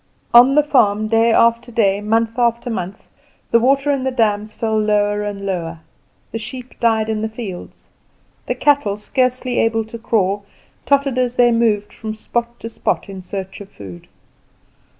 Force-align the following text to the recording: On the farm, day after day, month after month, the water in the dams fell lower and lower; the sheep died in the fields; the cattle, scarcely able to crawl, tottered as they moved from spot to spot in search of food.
On 0.33 0.55
the 0.55 0.63
farm, 0.63 1.07
day 1.09 1.31
after 1.31 1.71
day, 1.71 2.01
month 2.01 2.39
after 2.39 2.71
month, 2.71 3.07
the 3.51 3.59
water 3.59 3.91
in 3.91 4.03
the 4.03 4.09
dams 4.09 4.55
fell 4.55 4.79
lower 4.81 5.21
and 5.23 5.45
lower; 5.45 5.81
the 6.31 6.39
sheep 6.39 6.73
died 6.79 7.07
in 7.07 7.21
the 7.21 7.29
fields; 7.29 7.87
the 8.47 8.55
cattle, 8.55 8.97
scarcely 8.97 9.59
able 9.59 9.85
to 9.85 9.99
crawl, 9.99 10.43
tottered 10.87 11.19
as 11.19 11.35
they 11.35 11.51
moved 11.51 11.93
from 11.93 12.15
spot 12.15 12.59
to 12.61 12.69
spot 12.69 13.09
in 13.09 13.21
search 13.21 13.61
of 13.61 13.69
food. 13.69 14.07